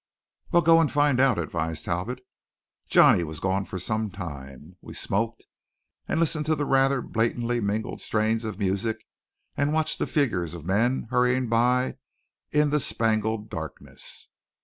"Well, 0.51 0.63
go 0.63 0.83
find 0.87 1.19
out," 1.21 1.37
advised 1.37 1.85
Talbot. 1.85 2.25
Johnny 2.89 3.23
was 3.23 3.39
gone 3.39 3.65
for 3.65 3.77
some 3.77 4.09
time. 4.09 4.75
We 4.81 4.95
smoked 4.95 5.45
and 6.07 6.19
listened 6.19 6.47
to 6.47 6.55
the 6.55 6.65
rather 6.65 7.03
blatantly 7.03 7.59
mingled 7.59 8.01
strains 8.01 8.43
of 8.43 8.57
music, 8.57 9.05
and 9.55 9.73
watched 9.73 9.99
the 9.99 10.07
figures 10.07 10.55
of 10.55 10.65
men 10.65 11.05
hurrying 11.11 11.49
by 11.49 11.97
in 12.49 12.71
the 12.71 12.79
spangled 12.79 13.51
darkness. 13.51 14.27